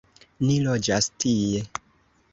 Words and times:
Ni 0.45 0.55
loĝas 0.67 1.11
tie. 1.25 1.63